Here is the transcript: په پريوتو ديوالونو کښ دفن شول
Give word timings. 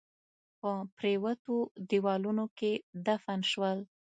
په 0.59 0.71
پريوتو 0.97 1.55
ديوالونو 1.89 2.43
کښ 2.57 2.73
دفن 3.05 3.39
شول 3.51 3.79